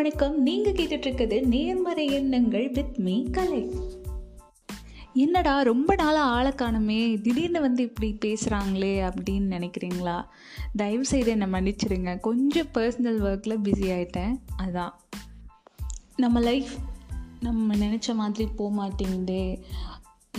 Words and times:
வணக்கம். 0.00 0.42
நீங்கள் 0.42 0.72
கேட்டுட்ருக்குது 0.72 1.46
நேர்மறை 1.46 2.06
எண்ணங்கள் 2.06 2.70
வித் 2.70 2.98
மீ 2.98 3.30
கலை. 3.30 3.70
என்னடா 5.14 5.60
ரொம்ப 5.60 5.94
நாளாக 5.94 6.30
ஆளை 6.30 6.50
காணுமே. 6.50 7.20
திடீர்னு 7.20 7.60
வந்து 7.60 7.82
இப்படி 7.82 8.16
பேசுகிறாங்களே 8.24 9.12
அப்படின்னு 9.12 9.46
நினைக்கிறீங்களா? 9.50 10.24
தயவு 10.76 11.04
செய்து 11.04 11.30
என்னை 11.30 11.46
மன்னிச்சிடுங்க. 11.46 12.20
கொஞ்சம் 12.20 12.66
பர்சனல் 12.74 13.24
ஒர்க்கில் 13.24 13.58
பிஸி 13.62 13.90
ஆகிட்டேன் 13.90 14.38
அதான். 14.58 14.90
நம்ம 16.16 16.40
லைஃப் 16.40 16.70
நம்ம 17.40 17.74
நினச்ச 17.74 18.14
மாதிரி 18.14 18.48
போக 18.56 18.86
மாட்டேங்குதே. 18.86 19.60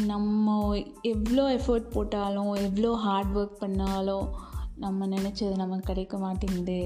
நம்ம 0.05 0.77
எவ்வளோ 1.01 1.55
எஃபர்ட் 1.55 1.91
போட்டாலும் 1.91 2.53
எவ்வளோ 2.53 2.95
ஹார்ட் 2.95 3.37
ஒர்க் 3.37 3.57
பண்ணாலும் 3.59 4.49
நம்ம 4.81 5.07
நினச்சது 5.07 5.55
நமக்கு 5.55 5.85
கிடைக்க 5.85 6.15
மாட்டேங்குது. 6.17 6.79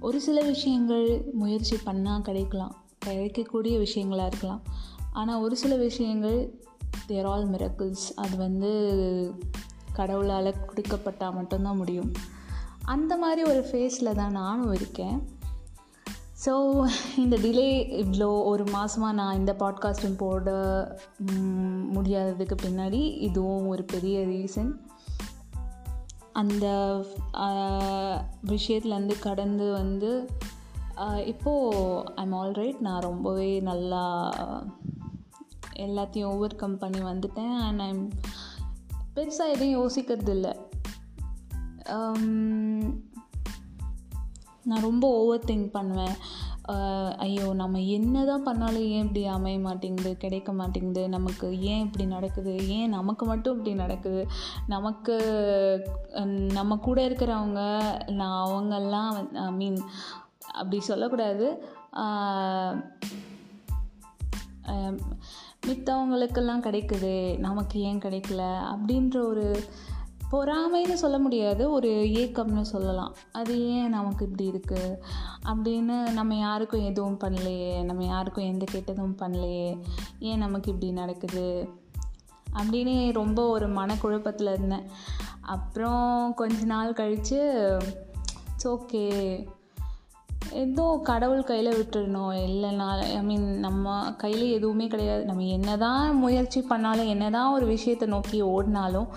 ஒரு 0.00 0.18
சில 0.20 0.38
விஷயங்கள் 0.52 1.06
முயற்சி 1.32 1.76
பண்ணால் 1.86 2.26
கிடைக்கலாம். 2.28 2.74
கிடைக்கக்கூடிய 2.98 3.74
விஷயங்களாக 3.78 4.30
இருக்கலாம். 4.32 4.62
ஆனால் 5.12 5.42
ஒரு 5.42 5.56
சில 5.62 5.74
விஷயங்கள் 5.86 6.38
தேர் 7.06 7.26
ஆல் 7.26 7.48
மிரக்கிள்ஸ் 7.50 8.06
அது 8.16 8.36
வந்து 8.36 8.72
கடவுளால் 9.92 10.58
கொடுக்கப்பட்டால் 10.68 11.36
மட்டும்தான் 11.38 11.80
முடியும். 11.82 12.12
அந்த 12.86 13.12
மாதிரி 13.16 13.42
ஒரு 13.50 13.62
ஃபேஸில் 13.68 14.18
தான் 14.20 14.38
நானும் 14.40 14.72
இருக்கேன். 14.72 15.18
ஸோ 16.44 16.52
இந்த 17.16 17.36
டிலே 17.42 17.68
இவ்வளோ 18.00 18.28
ஒரு 18.44 18.64
மாதமாக 18.64 19.18
நான் 19.18 19.38
இந்த 19.38 19.52
பாட்காஸ்ட்டும் 19.58 20.16
போட 20.16 20.48
முடியாததுக்கு 21.96 22.56
பின்னாடி 22.64 23.00
இதுவும் 23.28 23.68
ஒரு 23.68 23.82
பெரிய 23.92 24.16
ரீசன் 24.26 24.72
அந்த 26.34 26.66
விஷயத்துலேருந்து 28.46 29.18
கடந்து 29.18 29.72
வந்து 29.72 30.10
இப்போது 31.26 32.14
ஐம் 32.14 32.32
ஆல்ரைட் 32.32 32.80
நான் 32.80 33.00
ரொம்பவே 33.00 33.60
நல்லா 33.60 34.04
எல்லாத்தையும் 35.76 36.30
ஓவர் 36.34 36.56
கம் 36.56 36.78
பண்ணி 36.78 36.98
வந்துட்டேன். 36.98 37.54
அண்ட் 37.58 37.80
ஐம் 37.80 38.10
பெருசாக 39.16 39.52
எதையும் 39.52 39.82
யோசிக்கிறது 39.82 40.28
இல்லை 40.28 40.54
நான் 44.64 44.86
ரொம்ப 44.88 45.08
ஓவர் 45.08 45.44
திங்க் 45.44 45.70
பண்ணுவேன். 45.70 46.16
ஐயோ 47.24 47.46
நம்ம 47.60 47.80
என்ன 47.96 48.24
தான் 48.28 48.44
பண்ணாலும் 48.46 48.86
ஏன் 48.92 49.02
இப்படி 49.06 49.22
அமைய 49.32 49.58
மாட்டேங்குது 49.66 50.12
கிடைக்க 50.22 50.50
மாட்டேங்குது? 50.52 51.02
நமக்கு 51.08 51.46
ஏன் 51.72 51.82
இப்படி 51.86 52.04
நடக்குது? 52.06 52.54
ஏன் 52.76 52.94
நமக்கு 52.96 53.24
மட்டும் 53.26 53.56
இப்படி 53.56 53.74
நடக்குது? 53.82 54.22
நமக்கு 54.66 55.16
நம்ம 56.58 56.78
கூட 56.86 57.00
இருக்கிறவங்க 57.08 57.62
நான் 58.20 58.40
அவங்கெல்லாம் 58.46 59.12
ஐ 59.46 59.50
மீன் 59.60 59.78
அப்படி 60.54 60.80
சொல்லக்கூடாது. 60.90 61.48
மித்தவங்களுக்கெல்லாம் 65.68 66.64
கிடைக்குது 66.64 67.12
நமக்கு 67.46 67.76
ஏன் 67.88 68.04
கிடைக்கல? 68.04 68.42
அப்படின்ற 68.72 69.16
ஒரு 69.32 69.46
பொறாமைன்னு 70.34 70.92
சொல்ல 70.92 71.18
முடியாது 71.18 71.70
ஒரு 71.70 71.90
ஏக்கம்னு 72.22 72.64
சொல்லலாம். 72.74 73.14
அது 73.32 73.54
ஏன் 73.68 73.88
நமக்கு 73.88 74.28
இப்படி 74.28 74.46
இருக்குது 74.50 74.98
அப்படின்னு 75.46 75.96
நம்ம 76.12 76.38
யாருக்கும் 76.38 76.84
எதுவும் 76.84 77.18
பண்ணலையே 77.24 77.84
நம்ம 77.84 78.04
யாருக்கும் 78.04 78.50
எந்த 78.52 78.64
கெட்டதும் 78.72 79.18
பண்ணலையே 79.22 79.68
ஏன் 80.18 80.38
நமக்கு 80.38 80.70
இப்படி 80.72 80.92
நடக்குது? 80.92 81.48
அப்படின்னு 82.58 83.12
ரொம்ப 83.12 83.40
ஒரு 83.48 83.68
மனக்குழப்பத்தில் 83.68 84.52
இருந்தேன். 84.52 84.88
அப்புறம் 85.40 86.34
கொஞ்ச 86.34 86.64
நாள் 86.64 86.92
கழித்து 86.92 87.38
இட்ஸ் 88.52 88.68
ஓகே 88.68 89.04
ஏதோ 90.52 91.00
கடவுள் 91.02 91.42
கையில் 91.44 91.76
விட்டுடணும் 91.76 92.34
இல்லைனா 92.48 92.86
ஐ 93.14 93.22
மீன் 93.22 93.46
நம்ம 93.58 93.94
கையில் 94.12 94.52
எதுவுமே 94.52 94.86
கிடையாது. 94.86 95.24
நம்ம 95.24 95.42
என்ன 95.42 95.76
தான் 95.76 96.16
முயற்சி 96.16 96.62
பண்ணாலும் 96.62 97.06
என்ன 97.06 97.30
தான் 97.30 97.52
ஒரு 97.52 97.66
விஷயத்தை 97.66 98.08
நோக்கி 98.08 98.40
ஓடினாலும் 98.42 99.08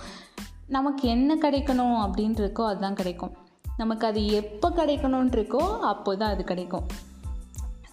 நமக்கு 0.75 1.03
என்ன 1.15 1.31
கிடைக்கணும் 1.43 1.97
அப்படின்ட்டு 2.05 2.41
இருக்கோ 2.43 2.63
அதுதான் 2.71 2.97
கிடைக்கும். 3.01 3.35
நமக்கு 3.81 4.05
அது 4.07 4.21
எப்போ 4.39 4.67
கிடைக்கணுன்ட்டு 4.77 5.37
இருக்கோ 5.39 5.63
அப்போ 5.91 6.11
தான் 6.15 6.33
அது 6.33 6.43
கிடைக்கும் 6.43 6.87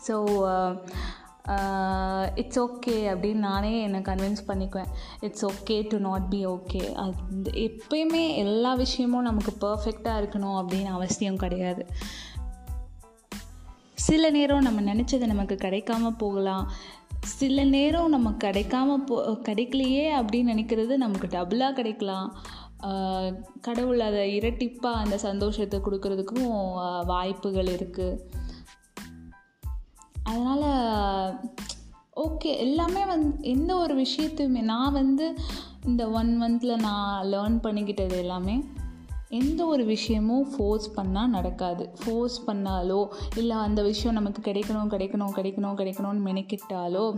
ஸோ 0.07 0.15
இட்ஸ் 2.41 2.61
ஓகே 2.61 2.95
அப்படின்னு 3.13 3.43
நானே 3.49 3.73
என்னை 3.87 4.01
கன்வின்ஸ் 4.01 4.43
பண்ணிக்குவேன். 4.49 4.93
It's 5.21 5.45
okay 5.47 5.77
to 5.89 5.97
not 5.99 6.29
be 6.29 6.41
okay 6.47 6.81
அது 7.03 7.51
எப்பயுமே 7.67 8.23
எல்லா 8.45 8.71
விஷயமும் 8.75 9.27
நமக்கு 9.29 9.53
பர்ஃபெக்டாக 9.65 10.21
இருக்கணும் 10.23 10.57
அப்படின்னு 10.61 10.91
அவசியம் 10.99 11.43
கிடையாது. 11.45 11.85
சில 14.07 14.31
நேரம் 14.31 14.67
நம்ம 14.67 14.81
நினச்சது 14.93 15.27
நமக்கு 15.33 15.57
கிடைக்காம 15.67 16.11
போகலாம். 16.23 16.65
சில 17.37 17.59
நேரம் 17.75 18.15
நமக்கு 18.17 18.41
கிடைக்காம 18.47 18.97
போ 19.09 19.17
கிடைக்கலையே 19.49 20.07
அப்படின்னு 20.19 20.53
நினைக்கிறது 20.55 20.95
நமக்கு 21.05 21.29
டபுளாக 21.35 21.77
கிடைக்கலாம். 21.79 22.27
கடவுள் 23.61 24.01
அதை 24.01 24.39
இரட்டிப்பாக 24.39 24.93
அந்த 24.93 25.19
சந்தோஷத்தை 25.19 25.81
கொடுக்கறதுக்கும் 25.81 27.05
வாய்ப்புகள் 27.07 27.65
இருக்குது 27.65 28.19
அதனால் 30.23 31.41
ஓகே 32.17 32.57
எல்லாமே 32.57 33.05
வந் 33.05 33.41
எந்த 33.41 33.77
ஒரு 33.77 34.03
விஷயத்தையுமே 34.03 34.63
நான் 34.63 34.93
வந்து 34.93 35.35
இந்த 35.85 36.09
ஒன் 36.09 36.43
மந்தில் 36.43 36.77
நான் 36.77 37.25
லேர்ன் 37.25 37.67
பண்ணிக்கிட்டது 37.67 38.13
எல்லாமே 38.13 38.65
எந்த 39.29 39.65
ஒரு 39.65 39.85
விஷயமும் 39.85 40.55
ஃபோர்ஸ் 40.57 41.01
பண்ணால் 41.01 41.27
நடக்காது. 41.27 41.91
ஃபோர்ஸ் 42.05 42.43
பண்ணாலோ 42.47 43.09
இல்லை 43.37 43.57
அந்த 43.57 43.83
விஷயம் 43.83 44.15
நமக்கு 44.15 44.53
கிடைக்கணும் 44.53 44.91
கிடைக்கணும் 44.91 45.37
கிடைக்கணும் 45.37 45.77
கிடைக்கணும்னு 45.77 46.25
மெனக்கிட்டாலோ 46.25 47.17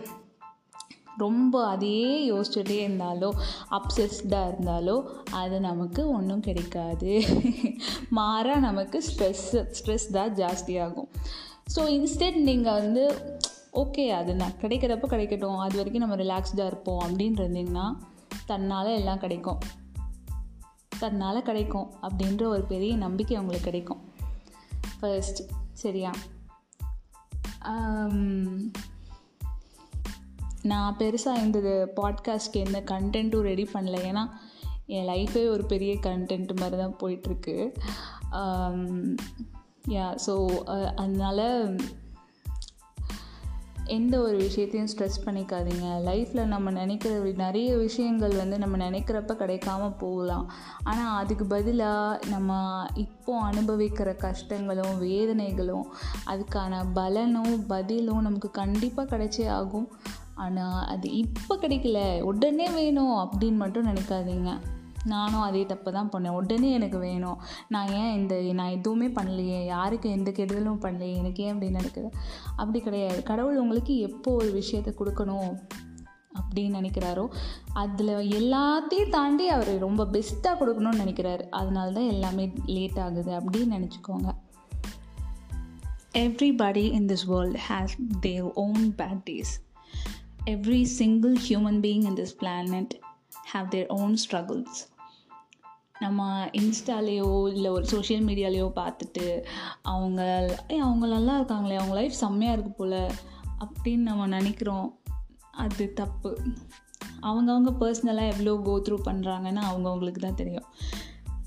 ரொம்ப 1.16 1.66
அதையே 1.66 2.32
யோசிச்சுட்டே 2.32 2.77
இருந்தாலோ 2.87 3.31
அப்செஸ்டாக 3.71 4.50
இருந்தாலோ 4.50 4.97
அது 5.31 5.60
நமக்கு 5.60 6.12
ஒன்றும் 6.12 6.41
கிடைக்காது. 6.41 7.25
மாறாக 8.09 8.60
நமக்கு 8.60 9.03
ஸ்ட்ரெஸ் 9.06 9.66
ஸ்ட்ரெஸ் 9.78 10.10
தான் 10.10 10.34
ஜாஸ்தியாகும். 10.34 11.09
ஸோ 11.76 11.82
இன்ஸ்டெட் 11.88 12.38
நீங்கள் 12.41 12.72
வந்து 12.72 13.32
ஓகே 13.72 14.09
அது 14.09 14.34
நான் 14.34 14.60
கிடைக்கிறப்ப 14.60 15.09
கிடைக்கட்டும் 15.09 15.59
அது 15.59 15.76
வரைக்கும் 15.76 16.09
நம்ம 16.09 16.16
ரிலாக்ஸ்டாக 16.16 16.66
இருப்போம் 16.66 17.00
அப்படின்னு 17.00 17.41
இருந்தீங்கன்னா 17.43 17.97
தன்னால் 18.47 18.87
எல்லாம் 18.87 19.19
கிடைக்கும். 19.19 19.59
தன்னால் 20.99 21.43
கிடைக்கும் 21.43 21.91
அப்படின்ற 22.03 22.43
ஒரு 22.44 22.62
பெரிய 22.62 22.97
நம்பிக்கை 22.97 23.38
உங்களுக்கு 23.38 23.65
கிடைக்கும். 23.65 24.03
ஃபர்ஸ்ட் 25.00 25.43
சரியா? 25.72 26.12
நான் 30.72 30.97
பெருசாக 30.99 31.43
இந்த 31.47 31.59
பாட்காஸ்ட்க்கு 32.00 32.62
எந்த 32.66 32.81
கண்டென்ட்டும் 32.93 33.49
ரெடி 33.50 33.66
பண்ணல. 33.75 33.99
ஏன்னா 34.10 34.25
என் 34.97 35.09
லைஃபே 35.12 35.44
ஒரு 35.54 35.65
பெரிய 35.72 35.93
கண்டென்ட் 36.09 36.53
மாதிரி 36.60 36.77
தான் 36.82 36.99
போயிட்டுருக்கு. 37.03 37.56
யா 39.97 40.06
um, 40.09 40.19
ஸோ 40.26 40.34
அதனால் 41.03 41.47
எந்த 43.97 44.15
ஒரு 44.21 44.37
விஷயத்தையும் 44.37 44.88
ஸ்ட்ரெஸ் 44.93 45.19
பண்ணிக்காதீங்க. 45.25 45.88
லைஃப்பில் 46.06 46.50
நம்ம 46.53 46.71
நினைக்கிற 46.71 47.12
நிறைய 47.43 47.71
விஷயங்கள் 47.76 48.34
வந்து 48.41 48.56
நம்ம 48.62 48.76
நினைக்கிறப்ப 48.84 49.34
கிடைக்காம 49.43 49.91
போகலாம். 49.99 50.47
ஆனால் 50.91 51.19
அதுக்கு 51.22 51.44
பதிலாக 51.53 52.26
நம்ம 52.32 52.59
இப்போ 53.05 53.34
அனுபவிக்கிற 53.50 54.12
கஷ்டங்களும் 54.25 54.97
வேதனைகளும் 55.05 55.87
அதுக்கான 56.32 56.82
பலனும் 56.99 57.55
பதிலும் 57.66 58.25
நமக்கு 58.28 58.50
கண்டிப்பாக 58.60 59.10
கிடைச்சே 59.12 59.47
ஆகும். 59.60 59.88
ஆனால் 60.36 60.86
அது 60.86 61.10
இப்போ 61.10 61.56
கிடைக்கல. 61.56 62.20
உடனே 62.20 62.69
வேணும் 62.70 63.14
அப்படின்னு 63.16 63.54
மட்டும் 63.54 63.86
நினைக்காதீங்க. 63.86 64.50
நானும் 65.04 65.41
அதே 65.41 65.66
தப்பு 65.66 65.92
தான் 65.92 66.08
பண்ணேன். 66.08 66.37
உடனே 66.40 66.70
எனக்கு 66.70 66.99
வேணும். 66.99 67.40
நான் 67.69 67.90
ஏன் 67.90 68.14
இந்த 68.14 68.34
நான் 68.52 68.70
எதுவுமே 68.70 69.06
பண்ணலையே? 69.06 69.64
யாருக்கு 69.64 70.11
எந்த 70.11 70.31
கெடுதலும் 70.31 70.82
பண்ணலையே? 70.82 71.16
எனக்கு 71.16 71.44
ஏன் 71.44 71.58
அப்படின்னு 71.58 71.81
நினைக்கிறது 71.81 72.11
அப்படி 72.56 72.81
கிடையாது. 72.81 73.22
கடவுள் 73.22 73.58
உங்களுக்கு 73.58 73.99
எப்போ 73.99 74.32
ஒரு 74.32 74.50
விஷயத்தை 74.50 74.94
கொடுக்கணும் 74.99 75.50
அப்படின்னு 76.40 76.78
நினைக்கிறாரோ 76.81 77.26
அதில் 77.72 78.14
எல்லாத்தையும் 78.38 79.11
தாண்டி 79.11 79.49
அவர் 79.49 79.78
ரொம்ப 79.78 80.05
பெஸ்ட்டாக 80.05 80.61
கொடுக்கணும்னு 80.61 81.02
நினைக்கிறாரு. 81.05 81.44
அதனால 81.50 81.90
தான் 81.90 82.08
எல்லாமே 82.08 82.52
லேட் 82.66 82.99
ஆகுது 82.99 83.32
அப்படின்னு 83.32 83.76
நினச்சிக்கோங்க. 83.76 84.28
Everybody 86.14 86.84
in 86.93 87.06
this 87.06 87.26
world 87.26 87.58
has 87.69 87.96
their 88.20 88.52
own 88.55 88.94
bad 88.99 89.22
days 89.31 89.55
every 90.46 90.87
single 90.98 91.37
human 91.48 91.81
being 91.81 92.04
in 92.04 92.16
this 92.16 92.37
planet 92.37 92.88
have 93.52 93.69
their 93.70 93.87
own 93.88 94.16
struggles. 94.31 94.66
நம்ம 95.98 96.46
இன்ஸ்டாலேயோ 96.46 97.52
இல்லை 97.52 97.70
ஒரு 97.70 97.87
சோஷியல் 97.87 98.25
மீடியாலேயோ 98.25 98.70
பார்த்துட்டு 98.76 99.44
அவங்க 99.82 100.48
ஏ 100.70 100.78
அவங்க 100.78 101.06
நல்லா 101.06 101.40
இருக்காங்களே 101.40 101.75
அவங்க 101.75 101.94
லைஃப் 101.94 102.10
செம்மையாக 102.10 102.60
இருக்குது 102.60 102.75
போல் 102.76 103.10
அப்படின்னு 103.60 103.96
நம்ம 103.96 104.26
நினைக்கிறோம். 104.26 104.98
அது 105.52 105.93
தப்பு. 105.93 106.38
அவங்கவுங்க 107.22 107.75
பர்சனலாக 107.81 108.31
எவ்வளோ 108.31 108.60
கோ 108.64 108.78
த்ரூ 108.78 108.99
பண்ணுறாங்கன்னு 109.04 109.60
அவங்கவுங்களுக்கு 109.72 110.19
தான் 110.19 110.34
தெரியும். 110.34 110.64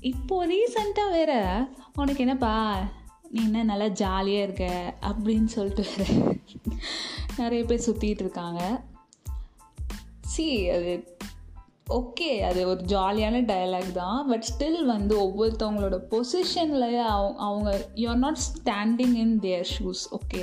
இப்போது 0.00 0.54
ரீசண்டாக 0.54 1.10
வேறு 1.10 1.68
உனக்கு 1.94 2.20
என்னப்பா? 2.20 2.82
நீ 3.30 3.42
என்ன 3.42 3.62
நல்லா 3.62 3.86
ஜாலியாக 3.86 4.42
இருக்க? 4.42 4.94
அப்படின்னு 5.00 5.44
சொல்லிட்டு 5.44 5.84
நிறைய 7.36 7.64
பேர் 7.64 7.90
சுற்றிட்டு 7.90 8.20
இருக்காங்க. 8.20 8.88
சி 10.40 10.50
அது 10.74 10.92
ஓகே 11.96 12.28
அது 12.48 12.60
ஒரு 12.68 12.82
ஜாலியான 12.90 13.36
டயலாக் 13.48 13.88
தான். 13.92 14.18
பட் 14.28 14.44
ஸ்டில் 14.48 14.78
வந்து 14.90 15.14
ஒவ்வொருத்தவங்களோட 15.24 15.96
பொசிஷனில் 16.12 16.86
அவங்க 17.46 17.70
you 18.02 18.06
are 18.08 18.20
not 18.24 18.38
standing 18.44 19.16
in 19.22 19.34
their 19.46 19.66
shoes 19.72 20.04
okay 20.18 20.42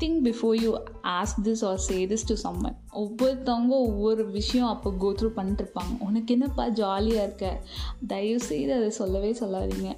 think 0.00 0.20
before 0.26 0.56
you 0.64 0.70
ask 1.14 1.40
this 1.46 1.62
or 1.68 1.80
say 1.86 1.96
this 2.12 2.26
to 2.30 2.34
someone 2.44 2.76
ஒவ்வொருத்தவங்க 3.02 3.74
ஒவ்வொரு 3.88 4.24
விஷயம் 4.38 4.70
அப்போ 4.74 4.92
கோ 5.04 5.10
த்ரூ 5.20 5.30
பண்ணிட்டுருப்பாங்க. 5.38 5.94
உனக்கு 6.08 6.34
என்னப்பா 6.36 6.66
ஜாலியாக 6.82 7.26
இருக்க? 7.26 7.46
தயவுசெய்து 8.12 8.74
அதை 8.78 8.90
சொல்லவே 9.00 9.32
சொல்லாதீங்க. 9.40 9.90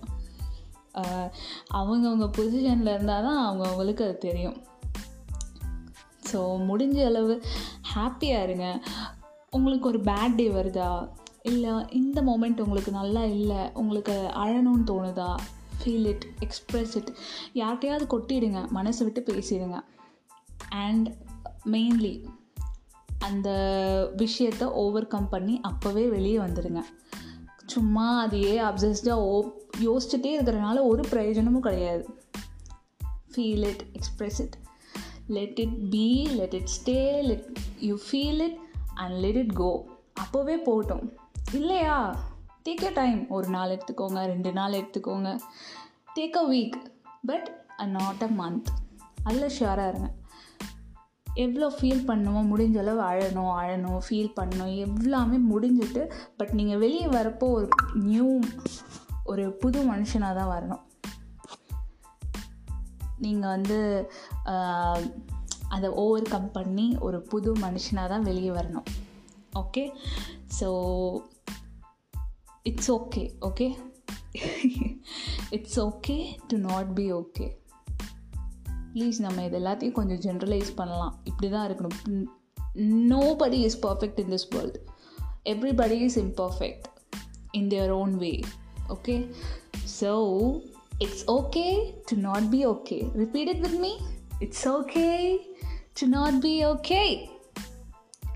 அவங்கவுங்க 1.80 2.28
பொசிஷனில் 2.38 2.94
இருந்தால் 2.94 3.28
தான் 3.28 3.42
அவங்கவுங்களுக்கு 3.48 4.06
அது 4.08 4.18
தெரியும். 4.28 4.58
ஸோ 6.30 6.38
முடிஞ்ச 6.68 6.96
அளவு 7.10 7.34
ஹாப்பியாக 7.94 8.46
இருங்க. 8.46 8.68
உங்களுக்கு 9.56 9.88
ஒரு 9.88 10.00
பேட் 10.00 10.34
டே 10.34 10.46
வருதா? 10.48 10.90
இல்லை 11.42 11.70
இந்த 11.90 12.20
மூமெண்ட் 12.22 12.60
உங்களுக்கு 12.60 12.92
நல்லா 12.92 13.24
இல்லை 13.24 13.60
உங்களுக்கு 13.74 14.16
அழணும்னு 14.34 14.86
தோணுதா? 14.86 15.30
ஃபீல் 15.78 16.06
இட் 16.06 16.24
எக்ஸ்ப்ரெஸ் 16.44 16.94
இட் 16.94 17.10
யார்கிட்டையாவது 17.54 18.06
கொட்டிடுங்க 18.14 18.60
மனசை 18.74 19.02
விட்டு 19.02 19.22
பேசிடுங்க. 19.26 19.78
அண்ட் 20.68 21.08
மெயின்லி 21.72 22.14
அந்த 23.18 23.48
விஷயத்தை 24.16 24.68
ஓவர் 24.68 25.06
கம் 25.06 25.28
பண்ணி 25.28 25.60
அப்போவே 25.68 26.08
வெளியே 26.08 26.36
வந்துடுங்க. 26.36 26.82
சும்மா 27.66 28.20
அதையே 28.20 28.60
அப்சஸ்டாக 28.60 29.24
ஓ 29.30 29.44
யோசிச்சுட்டே 29.80 30.32
இருக்கிறனால 30.36 30.82
ஒரு 30.82 31.02
பிரயோஜனமும் 31.08 31.66
கிடையாது. 31.68 32.04
Feel 33.32 33.64
it 33.64 33.82
express 33.92 34.40
it 34.40 34.56
let 35.28 35.58
it 35.58 35.90
be 35.90 36.06
let 36.30 36.54
it 36.54 36.70
stay 36.76 37.00
let 37.22 37.46
you 37.78 37.96
feel 38.10 38.42
it 38.48 38.58
and 39.02 39.16
let 39.24 39.40
it 39.42 39.54
go 39.62 39.70
அப்போவே 40.22 40.56
போட்டோம் 40.68 41.04
இல்லையா? 41.52 41.96
டேக் 42.66 42.84
அ 42.88 42.92
டைம் 43.00 43.18
ஒரு 43.36 43.48
நாள் 43.48 43.72
எடுத்துக்கோங்க 43.74 44.20
ரெண்டு 44.32 44.52
நாள் 44.52 44.78
எடுத்துக்கோங்க. 44.80 45.30
Take 46.16 46.38
a 46.42 46.44
week 46.52 46.78
but 47.30 47.48
a 47.80 47.86
not 47.96 48.22
a 48.22 48.30
month 48.40 48.70
அதில் 49.22 49.54
ஷியராக 49.58 49.90
இருங்க. 49.92 50.08
எவ்வளோ 51.44 51.66
ஃபீல் 51.78 52.04
பண்ணுமோ 52.04 52.40
முடிஞ்ச 52.50 52.76
அளவு 52.82 53.02
அழணும் 53.10 53.52
அழணும் 53.60 54.00
ஃபீல் 54.06 54.34
பண்ணணும் 54.38 54.72
எல்லாமே 54.84 55.38
முடிஞ்சிட்டு 55.52 56.02
பட் 56.36 56.52
நீங்கள் 56.58 56.82
வெளியே 56.84 57.08
வரப்போ 57.16 57.46
ஒரு 57.58 57.68
நியூ 58.08 58.28
ஒரு 59.32 59.44
புது 59.62 59.78
மனுஷனாக 59.92 60.38
தான் 60.38 60.52
வரணும். 60.54 60.82
நீங்கள் 63.24 63.52
வந்து 63.54 63.78
அதை 65.68 65.88
ஓவர் 65.88 66.22
கம் 66.22 66.50
பண்ணி 66.52 66.96
ஒரு 66.98 67.20
புது 67.20 67.52
மனுஷனாக 67.54 68.08
தான் 68.08 68.22
வெளியே 68.22 68.50
வரணும். 68.50 68.86
Okay 69.58 69.84
so 70.60 70.68
it's 72.62 72.90
okay 72.90 73.22
okay 73.40 73.68
it's 75.50 75.80
okay 75.80 76.16
to 76.46 76.56
not 76.56 76.94
be 76.94 77.12
okay 77.12 77.46
please 78.94 79.18
நம்ம 79.18 79.44
இது 79.44 79.58
எல்லாத்தையும் 79.58 79.98
கொஞ்சம் 80.00 80.20
ஜென்ரலைஸ் 80.26 80.70
பண்ணலாம். 80.74 81.14
இப்படி 81.24 81.48
தான் 81.50 81.66
இருக்கணும். 81.68 82.26
Nobody 83.38 83.60
is 83.60 83.78
perfect 83.86 84.18
in 84.20 84.32
this 84.34 84.48
world 84.48 84.80
everybody 85.44 85.98
is 86.00 86.18
imperfect 86.18 86.86
in 87.50 87.68
their 87.68 87.90
own 87.90 88.14
way 88.16 88.32
okay 88.88 89.14
so 90.00 90.10
it's 90.98 91.24
okay 91.30 91.64
to 92.04 92.16
not 92.16 92.48
be 92.50 92.66
okay 92.66 92.98
repeat 93.12 93.48
it 93.48 93.60
with 93.60 93.78
me 93.80 93.92
it's 94.38 94.68
okay 94.68 95.06
to 95.99 96.07
not 96.07 96.39
be 96.41 96.53
okay 96.65 97.01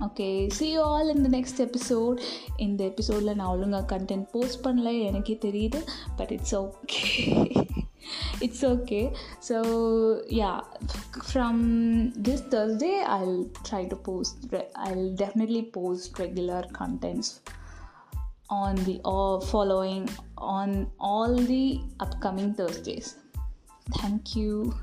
okay 0.07 0.29
see 0.57 0.65
you 0.71 0.81
all 0.91 1.12
in 1.15 1.25
the 1.27 1.31
next 1.38 1.62
episode 1.67 2.19
இந்த 2.65 2.81
எபிசோடில் 2.91 3.38
நான் 3.41 3.53
ஒழுங்காக 3.56 3.85
content 3.94 4.27
post 4.35 4.63
பண்ணல 4.65 4.91
எனக்கே 5.09 5.38
தெரியுது 5.47 5.81
but 6.15 6.33
it's 6.38 6.57
okay 6.63 7.01
it's 8.45 8.63
okay 8.63 9.13
so 9.39 9.57
yeah 10.29 10.62
from 11.31 12.12
this 12.17 12.41
thursday 12.41 12.95
i'll 13.07 13.50
try 13.63 13.85
to 13.85 13.95
post 13.95 14.47
i'll 14.75 15.09
definitely 15.15 15.63
post 15.77 16.19
regular 16.19 16.63
contents 16.73 17.41
on 18.50 18.75
the 18.88 19.00
uh, 19.03 19.39
following 19.41 20.07
on 20.38 20.91
all 21.00 21.35
the 21.35 21.79
upcoming 22.00 22.53
thursdays 22.53 23.15
thank 24.00 24.35
you 24.35 24.73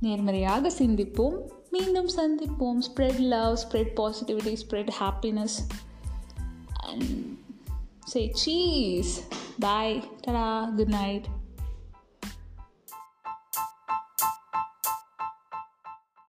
நேர்மறையாக 0.00 0.70
சிந்திப்போம் 0.78 1.36
மீண்டும் 1.70 2.08
சந்திப்போம் 2.08 2.80
spread 2.88 3.20
love 3.26 3.54
spread 3.56 3.94
positivity 3.96 4.56
spread 4.64 4.92
happiness 4.98 5.56
and 6.86 7.08
say 8.06 8.32
cheese 8.32 9.12
bye 9.58 10.02
ta-da 10.22 10.70
good 10.76 10.90
night 10.90 11.24